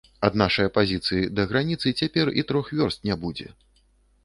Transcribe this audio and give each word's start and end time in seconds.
Ад 0.27 0.37
нашае 0.41 0.63
пазіцыі 0.77 1.29
да 1.41 1.45
граніцы 1.51 1.93
цяпер 2.01 2.33
і 2.41 2.47
трох 2.53 2.73
вёрст 2.81 2.99
не 3.13 3.21
будзе. 3.27 3.47